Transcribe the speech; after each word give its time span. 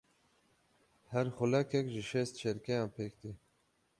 Her 1.11 1.27
xulekek 1.35 1.85
ji 1.93 2.01
şêst 2.09 2.33
çirkeyan 2.39 2.89
pêk 2.95 3.13
tê. 3.21 3.31